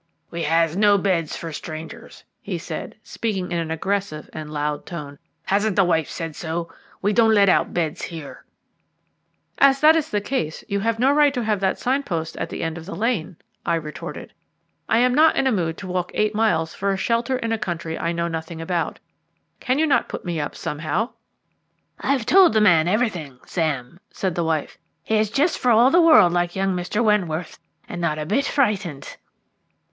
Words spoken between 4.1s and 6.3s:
and loud tone. "Hasn't the wife